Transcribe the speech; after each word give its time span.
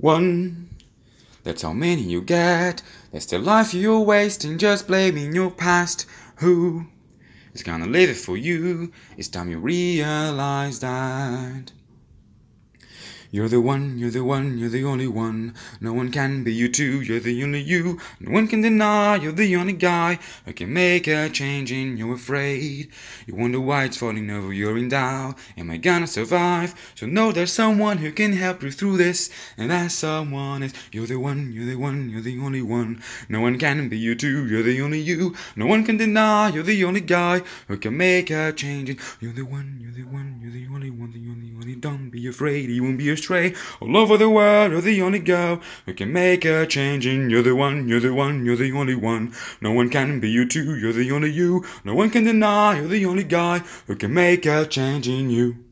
one. 0.00 0.68
That's 1.42 1.62
how 1.62 1.72
many 1.72 2.02
you 2.02 2.22
get. 2.22 2.82
That's 3.12 3.26
the 3.26 3.38
life 3.38 3.72
you're 3.74 4.00
wasting 4.00 4.58
just 4.58 4.86
blaming 4.86 5.34
your 5.34 5.50
past. 5.50 6.06
Who 6.36 6.86
is 7.54 7.62
gonna 7.62 7.86
live 7.86 8.10
it 8.10 8.16
for 8.16 8.36
you? 8.36 8.92
It's 9.16 9.28
time 9.28 9.50
you 9.50 9.58
realize 9.58 10.80
that. 10.80 11.72
You're 13.32 13.48
the 13.48 13.60
one, 13.60 13.96
you're 13.96 14.10
the 14.10 14.24
one, 14.24 14.58
you're 14.58 14.68
the 14.68 14.82
only 14.82 15.06
one. 15.06 15.54
No 15.80 15.92
one 15.92 16.10
can 16.10 16.42
be 16.42 16.52
you 16.52 16.68
too, 16.68 17.00
you're 17.00 17.20
the 17.20 17.44
only 17.44 17.60
you. 17.60 18.00
No 18.18 18.32
one 18.32 18.48
can 18.48 18.60
deny 18.60 19.14
you're 19.14 19.30
the 19.30 19.54
only 19.54 19.72
guy 19.72 20.18
who 20.44 20.52
can 20.52 20.72
make 20.72 21.06
a 21.06 21.28
change 21.28 21.70
and 21.70 21.96
you're 21.96 22.14
afraid. 22.14 22.90
You 23.26 23.36
wonder 23.36 23.60
why 23.60 23.84
it's 23.84 23.98
falling 23.98 24.28
over, 24.30 24.52
you're 24.52 24.76
in 24.76 24.88
doubt. 24.88 25.38
Am 25.56 25.70
I 25.70 25.76
gonna 25.76 26.08
survive? 26.08 26.74
So 26.96 27.06
know 27.06 27.30
there's 27.30 27.52
someone 27.52 27.98
who 27.98 28.10
can 28.10 28.32
help 28.32 28.64
you 28.64 28.72
through 28.72 28.96
this. 28.96 29.30
And 29.56 29.70
that 29.70 29.92
someone 29.92 30.64
is 30.64 30.74
you're 30.90 31.06
the 31.06 31.20
one, 31.20 31.52
you're 31.52 31.66
the 31.66 31.76
one, 31.76 32.10
you're 32.10 32.22
the 32.22 32.40
only 32.40 32.62
one. 32.62 33.00
No 33.28 33.40
one 33.40 33.60
can 33.60 33.88
be 33.88 33.96
you 33.96 34.16
too, 34.16 34.48
you're 34.48 34.64
the 34.64 34.82
only 34.82 34.98
you. 34.98 35.36
No 35.54 35.66
one 35.66 35.84
can 35.84 35.98
deny 35.98 36.48
you're 36.48 36.64
the 36.64 36.82
only 36.82 37.00
guy 37.00 37.42
who 37.68 37.76
can 37.76 37.96
make 37.96 38.30
a 38.30 38.52
change. 38.52 38.90
And 38.90 38.98
you're 39.20 39.32
the 39.32 39.44
one, 39.44 39.78
you're 39.80 39.92
the 39.92 40.10
one, 40.10 40.40
you're 40.42 40.50
the 40.50 40.59
one, 41.00 41.12
the 41.12 41.30
only 41.30 41.52
one. 41.54 41.80
Don't 41.80 42.10
be 42.10 42.26
afraid, 42.26 42.68
you 42.68 42.82
won't 42.82 42.98
be 42.98 43.08
astray. 43.08 43.54
Oh, 43.80 43.86
All 43.86 43.96
over 43.96 44.18
the 44.18 44.28
world, 44.28 44.72
you're 44.72 44.82
the 44.82 45.00
only 45.00 45.18
girl 45.18 45.60
who 45.86 45.94
can 45.94 46.12
make 46.12 46.44
a 46.44 46.66
change. 46.66 47.06
And 47.06 47.30
you're 47.30 47.42
the 47.42 47.56
one, 47.56 47.88
you're 47.88 48.00
the 48.00 48.12
one, 48.12 48.44
you're 48.44 48.56
the 48.56 48.72
only 48.72 48.94
one. 48.94 49.32
No 49.62 49.72
one 49.72 49.88
can 49.88 50.20
be 50.20 50.28
you 50.28 50.46
too, 50.46 50.76
you're 50.78 50.92
the 50.92 51.10
only 51.10 51.30
you. 51.30 51.64
No 51.84 51.94
one 51.94 52.10
can 52.10 52.24
deny 52.24 52.78
you're 52.78 52.88
the 52.88 53.06
only 53.06 53.24
guy 53.24 53.60
who 53.86 53.96
can 53.96 54.12
make 54.12 54.44
a 54.44 54.66
change 54.66 55.08
in 55.08 55.30
you. 55.30 55.69